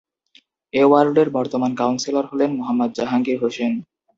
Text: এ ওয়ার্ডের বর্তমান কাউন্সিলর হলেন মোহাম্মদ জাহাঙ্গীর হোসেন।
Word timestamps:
এ 0.73 0.83
ওয়ার্ডের 0.87 1.27
বর্তমান 1.37 1.71
কাউন্সিলর 1.75 2.25
হলেন 2.31 2.51
মোহাম্মদ 2.59 2.91
জাহাঙ্গীর 2.97 3.37
হোসেন। 3.43 3.71